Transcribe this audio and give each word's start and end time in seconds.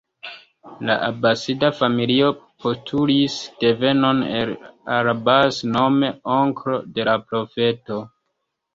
La 0.89 0.95
Abasida 1.07 1.69
familio 1.81 2.31
postulis 2.65 3.37
devenon 3.67 4.25
el 4.41 4.55
al-Abbas, 4.97 5.63
nome 5.79 6.13
onklo 6.41 6.83
de 6.99 7.11
la 7.13 7.19
Profeto. 7.31 8.05